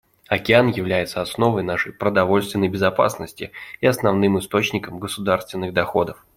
Океан 0.29 0.67
является 0.69 1.21
основой 1.21 1.61
нашей 1.61 1.93
продовольственной 1.93 2.69
безопасности 2.69 3.51
и 3.81 3.85
основным 3.85 4.39
источником 4.39 4.97
государственных 4.99 5.73
доходов. 5.75 6.25